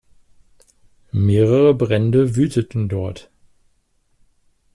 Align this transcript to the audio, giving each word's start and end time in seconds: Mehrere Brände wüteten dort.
Mehrere 1.11 1.75
Brände 1.75 2.35
wüteten 2.35 2.89
dort. 2.89 3.29